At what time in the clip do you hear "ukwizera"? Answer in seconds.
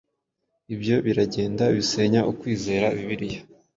2.31-2.85